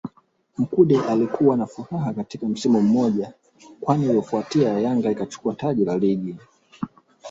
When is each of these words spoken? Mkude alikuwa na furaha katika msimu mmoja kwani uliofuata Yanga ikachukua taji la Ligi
Mkude 0.57 0.99
alikuwa 1.01 1.57
na 1.57 1.65
furaha 1.65 2.13
katika 2.13 2.45
msimu 2.47 2.81
mmoja 2.81 3.33
kwani 3.81 4.07
uliofuata 4.09 4.59
Yanga 4.79 5.11
ikachukua 5.11 5.53
taji 5.55 5.85
la 5.85 5.97
Ligi 5.97 6.35